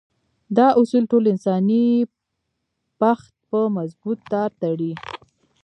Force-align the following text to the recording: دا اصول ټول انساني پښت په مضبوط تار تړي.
دا 0.57 0.67
اصول 0.81 1.03
ټول 1.11 1.23
انساني 1.33 1.85
پښت 2.99 3.33
په 3.49 3.59
مضبوط 3.77 4.19
تار 4.31 4.49
تړي. 4.61 4.93